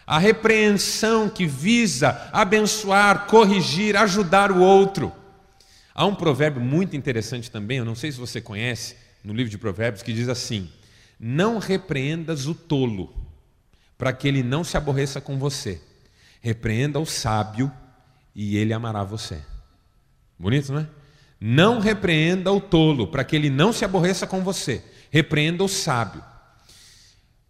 [0.07, 5.13] a repreensão que visa abençoar, corrigir, ajudar o outro.
[5.93, 9.57] Há um provérbio muito interessante também, eu não sei se você conhece, no livro de
[9.57, 10.69] Provérbios que diz assim:
[11.19, 13.13] Não repreendas o tolo,
[13.97, 15.81] para que ele não se aborreça com você.
[16.41, 17.71] Repreenda o sábio
[18.35, 19.41] e ele amará você.
[20.37, 20.87] Bonito, não é?
[21.41, 24.83] Não repreenda o tolo, para que ele não se aborreça com você.
[25.09, 26.23] Repreenda o sábio.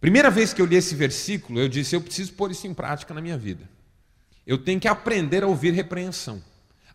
[0.00, 3.12] Primeira vez que eu li esse versículo, eu disse: eu preciso pôr isso em prática
[3.12, 3.68] na minha vida.
[4.46, 6.42] Eu tenho que aprender a ouvir repreensão,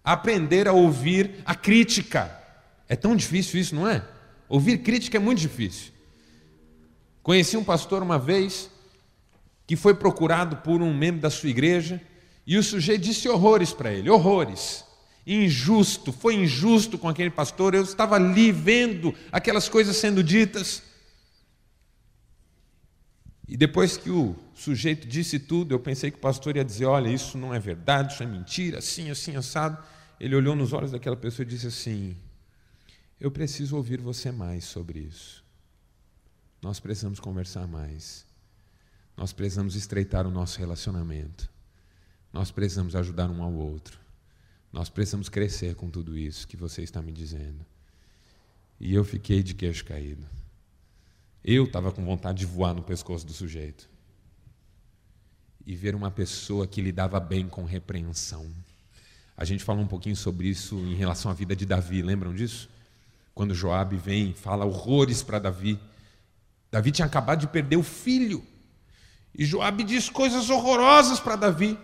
[0.04, 2.36] aprender a ouvir a crítica.
[2.88, 4.04] É tão difícil isso, não é?
[4.52, 5.94] Ouvir crítica é muito difícil.
[7.24, 8.70] Conheci um pastor uma vez
[9.66, 12.02] que foi procurado por um membro da sua igreja
[12.46, 14.84] e o sujeito disse horrores para ele, horrores.
[15.26, 17.74] Injusto, foi injusto com aquele pastor.
[17.74, 20.84] Eu estava ali vendo aquelas coisas sendo ditas.
[23.48, 27.08] E depois que o sujeito disse tudo, eu pensei que o pastor ia dizer: Olha,
[27.08, 29.82] isso não é verdade, isso é mentira, assim, assim, assado.
[30.20, 32.18] Ele olhou nos olhos daquela pessoa e disse assim:
[33.22, 35.46] Eu preciso ouvir você mais sobre isso.
[36.60, 38.26] Nós precisamos conversar mais.
[39.16, 41.48] Nós precisamos estreitar o nosso relacionamento.
[42.34, 44.00] Nós precisamos ajudar um ao outro.
[44.74, 47.64] Nós precisamos crescer com tudo isso que você está me dizendo.
[48.80, 50.26] E eu fiquei de queixo caído.
[51.44, 53.88] Eu estava com vontade de voar no pescoço do sujeito.
[55.64, 58.52] E ver uma pessoa que lidava bem com repreensão.
[59.38, 62.68] A gente falou um pouquinho sobre isso em relação à vida de Davi, lembram disso?
[63.42, 65.80] Quando Joabe vem fala horrores para Davi.
[66.70, 68.46] Davi tinha acabado de perder o filho.
[69.36, 71.76] E Joabe diz coisas horrorosas para Davi.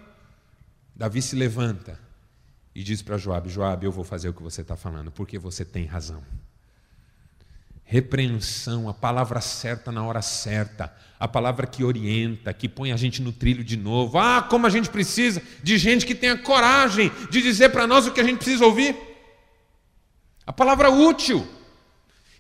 [0.96, 2.00] Davi se levanta
[2.76, 5.66] e diz para Joabe: Joabe, eu vou fazer o que você está falando, porque você
[5.66, 6.24] tem razão
[7.90, 13.22] repreensão, a palavra certa na hora certa, a palavra que orienta, que põe a gente
[13.22, 14.18] no trilho de novo.
[14.20, 18.12] Ah, como a gente precisa de gente que tenha coragem de dizer para nós o
[18.12, 19.17] que a gente precisa ouvir.
[20.48, 21.46] A palavra útil.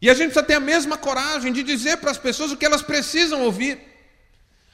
[0.02, 2.66] E a gente precisa ter a mesma coragem de dizer para as pessoas o que
[2.66, 3.80] elas precisam ouvir.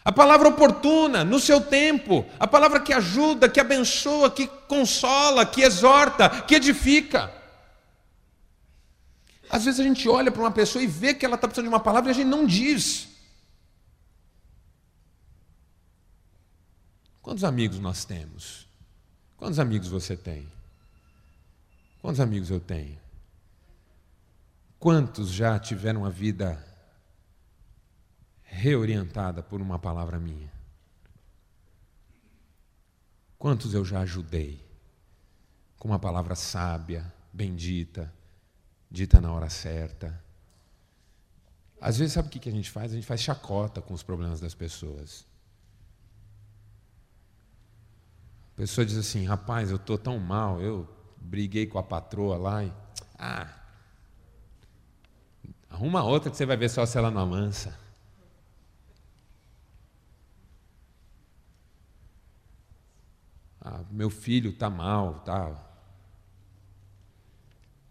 [0.05, 5.61] A palavra oportuna, no seu tempo, a palavra que ajuda, que abençoa, que consola, que
[5.61, 7.33] exorta, que edifica.
[9.49, 11.73] Às vezes a gente olha para uma pessoa e vê que ela está precisando de
[11.73, 13.07] uma palavra e a gente não diz.
[17.21, 18.67] Quantos amigos nós temos?
[19.37, 20.47] Quantos amigos você tem?
[22.01, 23.02] Quantos amigos eu tenho?
[24.83, 26.61] Quantos já tiveram a vida
[28.43, 30.51] reorientada por uma palavra minha?
[33.39, 34.61] Quantos eu já ajudei
[35.79, 38.13] com uma palavra sábia, bendita,
[38.91, 40.21] dita na hora certa.
[41.79, 42.91] Às vezes, sabe o que a gente faz?
[42.91, 45.25] A gente faz chacota com os problemas das pessoas.
[48.53, 52.65] A pessoa diz assim: rapaz, eu estou tão mal, eu briguei com a patroa lá
[52.65, 52.73] e.
[53.17, 53.62] Ah,
[55.73, 57.77] arruma outra que você vai ver só se ela não amansa.
[63.59, 65.51] Ah, meu filho está mal, tá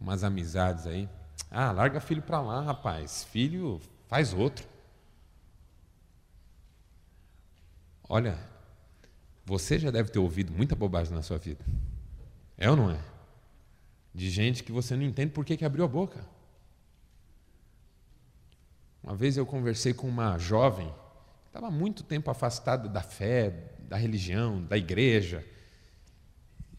[0.00, 1.08] umas amizades aí.
[1.50, 3.24] Ah, larga filho para lá, rapaz.
[3.24, 4.66] Filho faz outro.
[8.08, 8.38] Olha,
[9.44, 11.64] você já deve ter ouvido muita bobagem na sua vida.
[12.56, 13.00] É ou não é?
[14.14, 16.24] De gente que você não entende por que, que abriu a boca.
[19.02, 23.96] Uma vez eu conversei com uma jovem que estava muito tempo afastada da fé, da
[23.96, 25.44] religião, da igreja.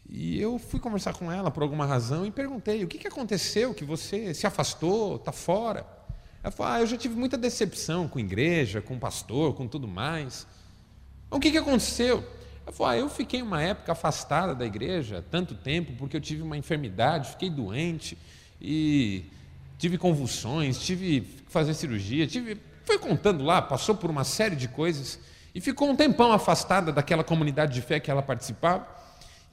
[0.08, 3.74] E eu fui conversar com ela por alguma razão e perguntei: o que, que aconteceu
[3.74, 5.86] que você se afastou, está fora?
[6.42, 10.48] Ela falou: ah, eu já tive muita decepção com igreja, com pastor, com tudo mais.
[11.30, 12.24] O que, que aconteceu?
[12.66, 16.42] Ela falou: ah, eu fiquei uma época afastada da igreja, tanto tempo, porque eu tive
[16.42, 18.18] uma enfermidade, fiquei doente
[18.62, 19.26] e
[19.84, 22.58] tive convulsões, tive que fazer cirurgia, tive.
[22.86, 25.20] Foi contando lá, passou por uma série de coisas
[25.54, 28.88] e ficou um tempão afastada daquela comunidade de fé que ela participava.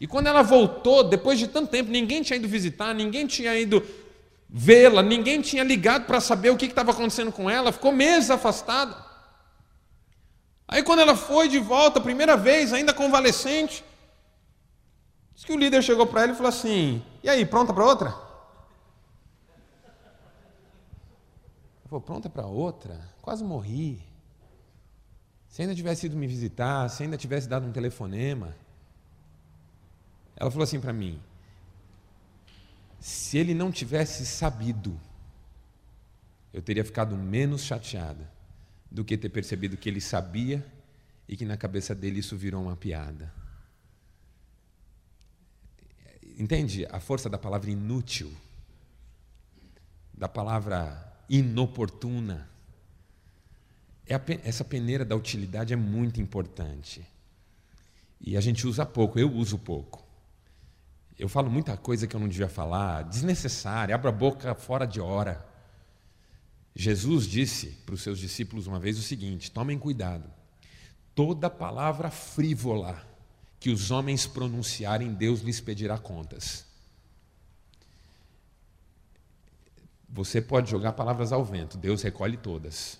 [0.00, 3.84] E quando ela voltou, depois de tanto tempo, ninguém tinha ido visitar, ninguém tinha ido
[4.48, 8.96] vê-la, ninguém tinha ligado para saber o que estava acontecendo com ela, ficou meses afastada.
[10.68, 13.82] Aí, quando ela foi de volta, primeira vez, ainda convalescente,
[15.34, 18.29] disse que o líder chegou para ela e falou assim: E aí, pronta para outra?
[21.90, 23.00] Falou: Pronta para outra?
[23.20, 24.00] Quase morri.
[25.48, 28.54] Se ainda tivesse ido me visitar, se ainda tivesse dado um telefonema.
[30.36, 31.20] Ela falou assim para mim:
[33.00, 34.98] se ele não tivesse sabido,
[36.52, 38.30] eu teria ficado menos chateada
[38.88, 40.64] do que ter percebido que ele sabia
[41.28, 43.34] e que na cabeça dele isso virou uma piada.
[46.38, 48.32] Entende a força da palavra inútil,
[50.14, 52.50] da palavra inoportuna?
[54.06, 57.06] É essa peneira da utilidade é muito importante.
[58.20, 60.04] E a gente usa pouco, eu uso pouco.
[61.16, 65.00] Eu falo muita coisa que eu não devia falar, desnecessária, abro a boca fora de
[65.00, 65.46] hora.
[66.74, 70.28] Jesus disse para os seus discípulos uma vez o seguinte: tomem cuidado,
[71.14, 73.06] toda palavra frívola
[73.60, 76.69] que os homens pronunciarem, Deus lhes pedirá contas.
[80.12, 82.98] Você pode jogar palavras ao vento, Deus recolhe todas.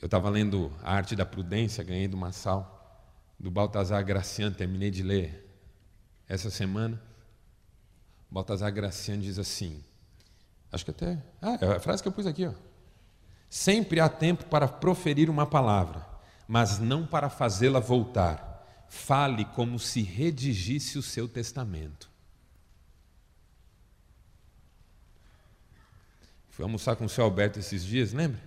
[0.00, 3.06] Eu estava lendo A Arte da Prudência, ganhei do Massal,
[3.38, 5.48] do Baltazar Graciano, terminei de ler
[6.28, 7.00] essa semana.
[8.30, 9.82] Baltazar Graciano diz assim:
[10.70, 11.22] acho que até.
[11.40, 12.52] Ah, é a frase que eu pus aqui, ó.
[13.50, 16.06] Sempre há tempo para proferir uma palavra,
[16.48, 18.50] mas não para fazê-la voltar.
[18.88, 22.11] Fale como se redigisse o seu testamento.
[26.52, 28.38] Fui almoçar com o seu Alberto esses dias, lembra?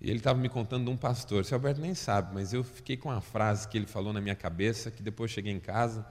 [0.00, 1.40] E ele estava me contando de um pastor.
[1.40, 4.20] O seu Alberto nem sabe, mas eu fiquei com uma frase que ele falou na
[4.20, 6.06] minha cabeça, que depois cheguei em casa,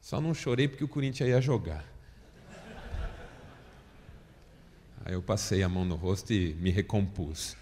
[0.00, 1.84] só não chorei porque o Corinthians ia jogar.
[5.04, 7.56] Aí eu passei a mão no rosto e me recompus.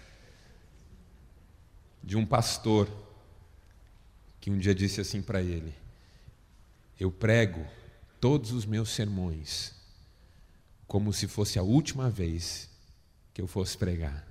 [2.03, 2.87] De um pastor
[4.39, 5.73] que um dia disse assim para ele:
[6.99, 7.65] Eu prego
[8.21, 9.73] todos os meus sermões
[10.87, 12.69] como se fosse a última vez
[13.33, 14.25] que eu fosse pregar.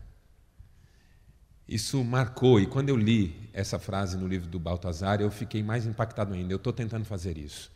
[1.67, 5.87] Isso marcou, e quando eu li essa frase no livro do Baltazar, eu fiquei mais
[5.87, 6.53] impactado ainda.
[6.53, 7.73] Eu estou tentando fazer isso.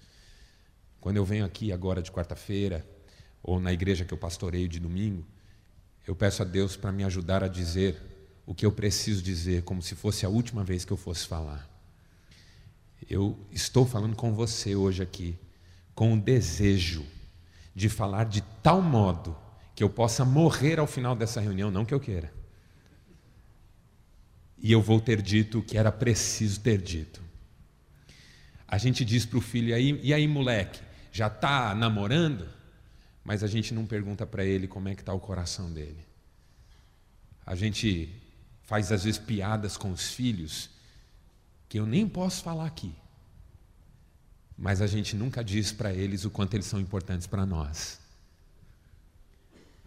[1.01, 2.87] Quando eu venho aqui agora de quarta-feira,
[3.43, 5.27] ou na igreja que eu pastoreio de domingo,
[6.07, 8.01] eu peço a Deus para me ajudar a dizer
[8.45, 11.69] o que eu preciso dizer, como se fosse a última vez que eu fosse falar.
[13.09, 15.39] Eu estou falando com você hoje aqui,
[15.95, 17.05] com o desejo
[17.79, 19.37] de falar de tal modo
[19.75, 22.33] que eu possa morrer ao final dessa reunião, não que eu queira.
[24.59, 27.23] E eu vou ter dito o que era preciso ter dito.
[28.67, 30.81] A gente diz para o filho, e aí, e aí moleque,
[31.13, 32.59] já está namorando?
[33.29, 36.03] mas a gente não pergunta para ele como é que está o coração dele.
[37.45, 38.09] A gente
[38.63, 40.71] faz às vezes piadas com os filhos
[41.69, 42.91] que eu nem posso falar aqui,
[44.59, 48.01] mas a gente nunca diz para eles o quanto eles são importantes para nós.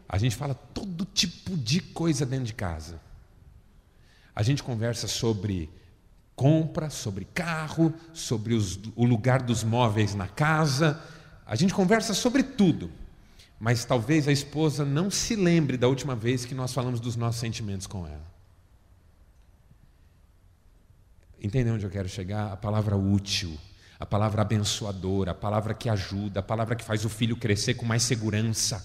[0.07, 2.99] A gente fala todo tipo de coisa dentro de casa.
[4.33, 5.69] A gente conversa sobre
[6.35, 11.01] compra, sobre carro, sobre os, o lugar dos móveis na casa.
[11.45, 12.89] A gente conversa sobre tudo
[13.61, 17.39] mas talvez a esposa não se lembre da última vez que nós falamos dos nossos
[17.39, 18.25] sentimentos com ela.
[21.39, 22.51] Entendeu onde eu quero chegar?
[22.51, 23.55] A palavra útil,
[24.01, 27.85] a palavra abençoadora, a palavra que ajuda, a palavra que faz o filho crescer com
[27.85, 28.83] mais segurança,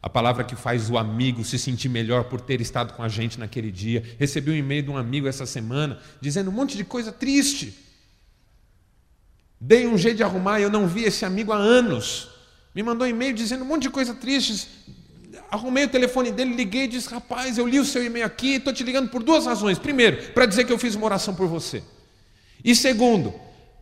[0.00, 3.40] a palavra que faz o amigo se sentir melhor por ter estado com a gente
[3.40, 4.02] naquele dia.
[4.18, 7.76] Recebi um e-mail de um amigo essa semana dizendo um monte de coisa triste.
[9.60, 12.36] Dei um jeito de arrumar, eu não vi esse amigo há anos
[12.76, 14.68] me mandou um e-mail dizendo um monte de coisa triste.
[15.50, 18.70] Arrumei o telefone dele, liguei e disse: Rapaz, eu li o seu e-mail aqui, estou
[18.70, 19.78] te ligando por duas razões.
[19.78, 21.82] Primeiro, para dizer que eu fiz uma oração por você.
[22.62, 23.32] E segundo,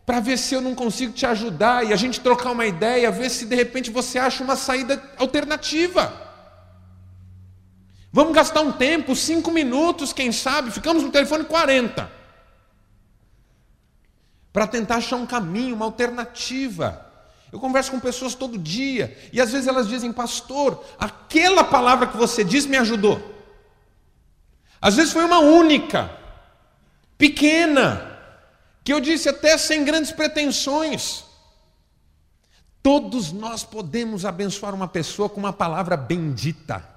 [0.05, 3.29] para ver se eu não consigo te ajudar e a gente trocar uma ideia, ver
[3.29, 6.13] se de repente você acha uma saída alternativa.
[8.11, 12.09] Vamos gastar um tempo, cinco minutos, quem sabe, ficamos no telefone 40.
[14.53, 17.11] Para tentar achar um caminho, uma alternativa.
[17.51, 22.15] Eu converso com pessoas todo dia e às vezes elas dizem, pastor, aquela palavra que
[22.15, 23.33] você diz me ajudou.
[24.79, 26.11] Às vezes foi uma única,
[27.17, 28.14] pequena,
[28.85, 31.25] que eu disse até sem grandes pretensões.
[32.83, 36.87] Todos nós podemos abençoar uma pessoa com uma palavra bendita,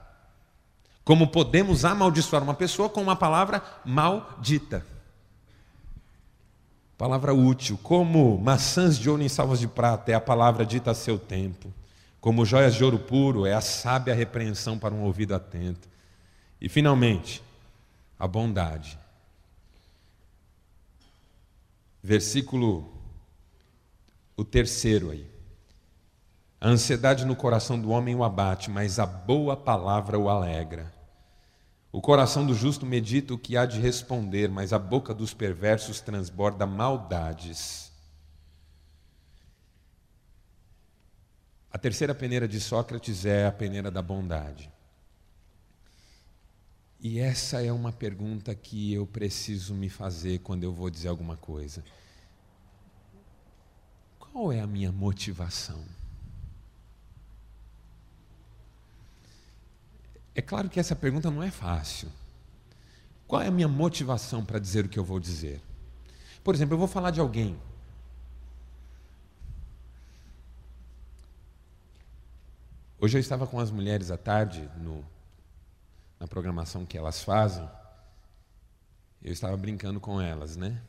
[1.03, 4.85] como podemos amaldiçoar uma pessoa com uma palavra maldita.
[6.98, 10.94] Palavra útil, como maçãs de ouro em salvas de prata é a palavra dita a
[10.94, 11.72] seu tempo,
[12.20, 15.88] como joias de ouro puro é a sábia repreensão para um ouvido atento.
[16.61, 17.42] E finalmente,
[18.18, 18.98] a bondade.
[22.09, 22.91] Versículo
[24.35, 25.30] o terceiro aí.
[26.59, 30.91] A ansiedade no coração do homem o abate, mas a boa palavra o alegra.
[31.93, 36.01] O coração do justo medita o que há de responder, mas a boca dos perversos
[36.01, 37.93] transborda maldades.
[41.70, 44.72] A terceira peneira de Sócrates é a peneira da bondade.
[46.99, 51.37] E essa é uma pergunta que eu preciso me fazer quando eu vou dizer alguma
[51.37, 51.85] coisa.
[54.33, 55.85] Qual é a minha motivação?
[60.35, 62.09] É claro que essa pergunta não é fácil.
[63.26, 65.61] Qual é a minha motivação para dizer o que eu vou dizer?
[66.45, 67.59] Por exemplo, eu vou falar de alguém.
[73.01, 75.05] Hoje eu estava com as mulheres à tarde, no,
[76.18, 77.68] na programação que elas fazem.
[79.22, 80.81] Eu estava brincando com elas, né?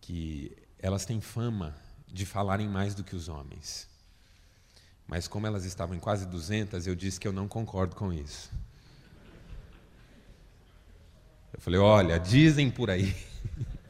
[0.00, 1.74] Que elas têm fama
[2.12, 3.88] de falarem mais do que os homens.
[5.06, 8.50] Mas como elas estavam em quase 200, eu disse que eu não concordo com isso.
[11.52, 13.16] Eu falei: olha, dizem por aí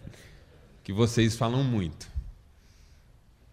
[0.83, 2.11] que vocês falam muito.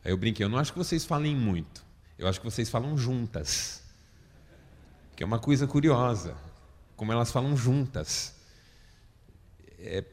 [0.03, 1.83] Aí eu brinquei: eu não acho que vocês falem muito,
[2.17, 3.83] eu acho que vocês falam juntas.
[5.15, 6.37] Que é uma coisa curiosa,
[6.95, 8.33] como elas falam juntas.
[9.79, 10.03] É,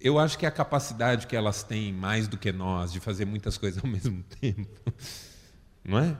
[0.00, 3.56] eu acho que a capacidade que elas têm mais do que nós de fazer muitas
[3.58, 4.92] coisas ao mesmo tempo,
[5.84, 6.16] não é?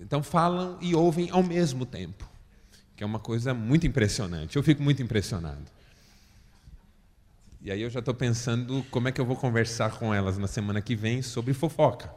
[0.00, 2.28] Então falam e ouvem ao mesmo tempo,
[2.96, 4.56] que é uma coisa muito impressionante.
[4.56, 5.64] Eu fico muito impressionado.
[7.60, 10.46] E aí eu já estou pensando como é que eu vou conversar com elas na
[10.46, 12.12] semana que vem sobre fofoca.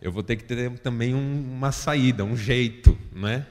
[0.00, 3.46] Eu vou ter que ter também um, uma saída, um jeito, não é?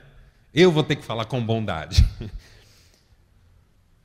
[0.54, 2.08] Eu vou ter que falar com bondade.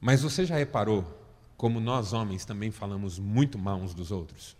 [0.01, 1.18] Mas você já reparou
[1.59, 4.57] como nós homens também falamos muito mal uns dos outros?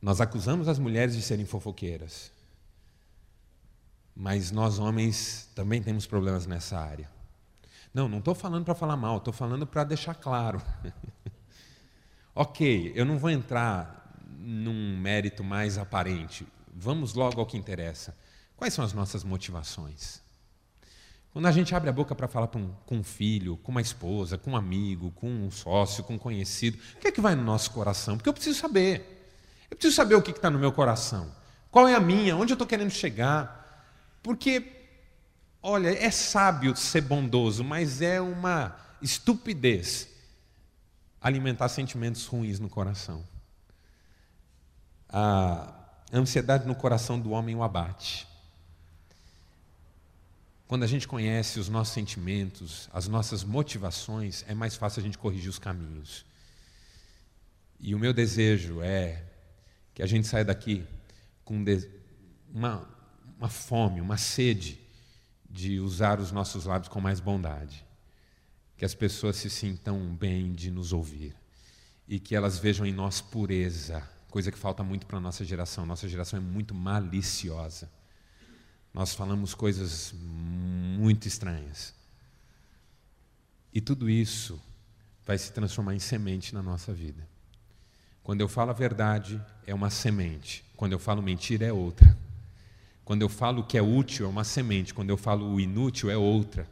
[0.00, 2.30] Nós acusamos as mulheres de serem fofoqueiras.
[4.14, 7.10] Mas nós homens também temos problemas nessa área.
[7.94, 10.60] Não, não estou falando para falar mal, estou falando para deixar claro.
[12.34, 16.46] ok, eu não vou entrar num mérito mais aparente.
[16.74, 18.14] Vamos logo ao que interessa.
[18.54, 20.25] Quais são as nossas motivações?
[21.36, 24.38] Quando a gente abre a boca para falar um, com um filho, com uma esposa,
[24.38, 27.44] com um amigo, com um sócio, com um conhecido, o que é que vai no
[27.44, 28.16] nosso coração?
[28.16, 29.36] Porque eu preciso saber.
[29.70, 31.30] Eu preciso saber o que está no meu coração.
[31.70, 32.34] Qual é a minha?
[32.34, 33.84] Onde eu estou querendo chegar?
[34.22, 34.64] Porque,
[35.62, 40.08] olha, é sábio ser bondoso, mas é uma estupidez
[41.20, 43.22] alimentar sentimentos ruins no coração.
[45.10, 45.70] A
[46.10, 48.26] ansiedade no coração do homem o abate.
[50.66, 55.16] Quando a gente conhece os nossos sentimentos, as nossas motivações, é mais fácil a gente
[55.16, 56.26] corrigir os caminhos.
[57.78, 59.22] E o meu desejo é
[59.94, 60.84] que a gente saia daqui
[61.44, 61.64] com
[62.52, 62.88] uma,
[63.38, 64.80] uma fome, uma sede
[65.48, 67.84] de usar os nossos lábios com mais bondade.
[68.76, 71.34] Que as pessoas se sintam bem de nos ouvir
[72.08, 75.86] e que elas vejam em nós pureza, coisa que falta muito para a nossa geração.
[75.86, 77.90] Nossa geração é muito maliciosa.
[78.96, 81.92] Nós falamos coisas muito estranhas.
[83.70, 84.58] E tudo isso
[85.26, 87.28] vai se transformar em semente na nossa vida.
[88.22, 90.64] Quando eu falo a verdade, é uma semente.
[90.74, 92.16] Quando eu falo mentira, é outra.
[93.04, 94.94] Quando eu falo que é útil, é uma semente.
[94.94, 96.66] Quando eu falo o inútil, é outra.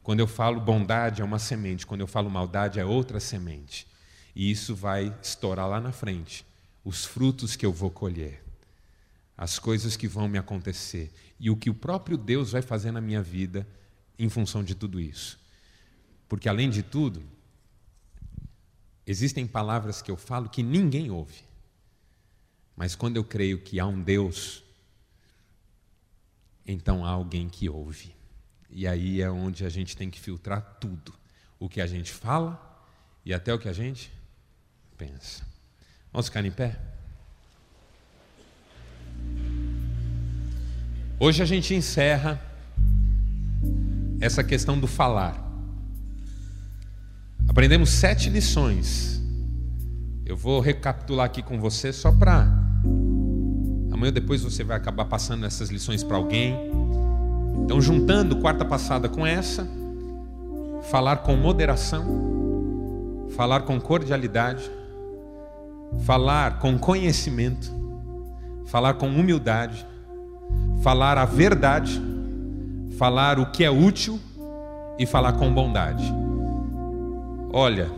[0.00, 1.84] Quando eu falo bondade, é uma semente.
[1.84, 3.84] Quando eu falo maldade, é outra semente.
[4.32, 6.46] E isso vai estourar lá na frente.
[6.84, 8.43] Os frutos que eu vou colher.
[9.36, 11.12] As coisas que vão me acontecer.
[11.38, 13.66] E o que o próprio Deus vai fazer na minha vida
[14.18, 15.38] em função de tudo isso.
[16.28, 17.22] Porque, além de tudo,
[19.06, 21.42] existem palavras que eu falo que ninguém ouve.
[22.76, 24.64] Mas quando eu creio que há um Deus
[26.66, 28.14] então há alguém que ouve.
[28.70, 31.12] E aí é onde a gente tem que filtrar tudo:
[31.58, 32.60] o que a gente fala
[33.24, 34.10] e até o que a gente
[34.96, 35.44] pensa.
[36.12, 36.93] Vamos ficar em pé?
[41.24, 42.38] Hoje a gente encerra
[44.20, 45.42] essa questão do falar.
[47.48, 49.22] Aprendemos sete lições.
[50.26, 52.46] Eu vou recapitular aqui com você só para
[53.90, 56.54] Amanhã depois você vai acabar passando essas lições para alguém.
[57.64, 59.66] Então, juntando quarta passada com essa,
[60.90, 64.70] falar com moderação, falar com cordialidade,
[66.04, 67.72] falar com conhecimento,
[68.66, 69.86] falar com humildade,
[70.84, 71.98] falar a verdade,
[72.98, 74.20] falar o que é útil
[74.98, 76.04] e falar com bondade.
[77.50, 77.90] Olha,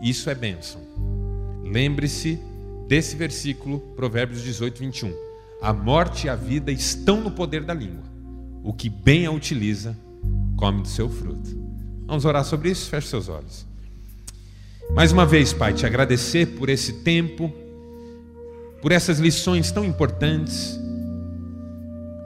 [0.00, 0.80] isso é bênção.
[1.64, 2.38] Lembre-se
[2.86, 5.12] desse versículo, Provérbios 18, 21.
[5.60, 8.04] A morte e a vida estão no poder da língua.
[8.62, 9.98] O que bem a utiliza,
[10.56, 11.58] come do seu fruto.
[12.06, 12.88] Vamos orar sobre isso?
[12.88, 13.66] Feche seus olhos.
[14.94, 17.52] Mais uma vez, Pai, te agradecer por esse tempo,
[18.80, 20.78] por essas lições tão importantes,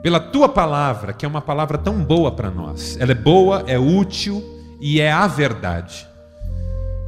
[0.01, 2.97] pela tua palavra, que é uma palavra tão boa para nós.
[2.99, 4.43] Ela é boa, é útil
[4.79, 6.07] e é a verdade.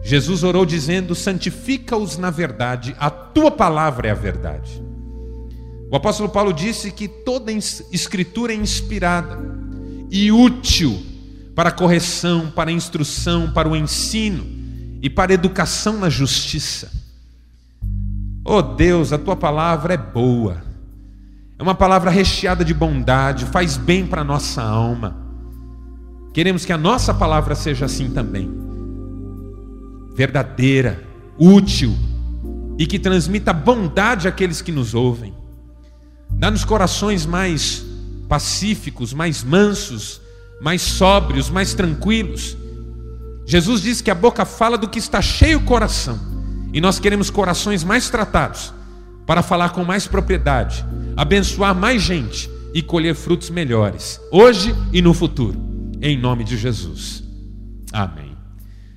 [0.03, 4.83] Jesus orou dizendo: santifica-os na verdade, a tua palavra é a verdade.
[5.89, 9.37] O apóstolo Paulo disse que toda escritura é inspirada
[10.09, 11.01] e útil
[11.55, 14.43] para correção, para instrução, para o ensino
[15.01, 16.91] e para educação na justiça.
[18.43, 20.63] Oh Deus, a tua palavra é boa,
[21.57, 25.17] é uma palavra recheada de bondade, faz bem para a nossa alma.
[26.33, 28.51] Queremos que a nossa palavra seja assim também,
[30.15, 31.03] verdadeira,
[31.37, 31.95] útil
[32.77, 35.33] e que transmita bondade àqueles que nos ouvem.
[36.31, 37.85] Dá-nos corações mais
[38.27, 40.19] pacíficos, mais mansos,
[40.59, 42.57] mais sóbrios, mais tranquilos.
[43.45, 46.19] Jesus diz que a boca fala do que está cheio o coração,
[46.73, 48.73] e nós queremos corações mais tratados,
[49.25, 55.13] para falar com mais propriedade, abençoar mais gente e colher frutos melhores, hoje e no
[55.13, 55.59] futuro,
[56.01, 57.23] em nome de Jesus.
[57.91, 58.22] Amém.